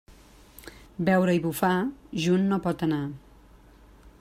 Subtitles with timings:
[1.09, 1.75] Beure i bufar
[2.25, 3.03] junt no pot anar.